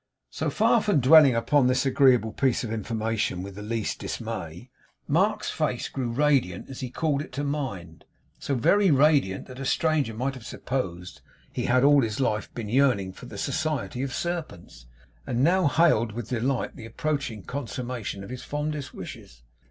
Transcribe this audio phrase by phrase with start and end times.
[0.31, 4.71] So far from dwelling upon this agreeable piece of information with the least dismay,
[5.07, 8.05] Mark's face grew radiant as he called it to mind;
[8.39, 11.21] so very radiant, that a stranger might have supposed
[11.53, 14.87] he had all his life been yearning for the society of serpents,
[15.27, 19.43] and now hailed with delight the approaching consummation of his fondest wishes.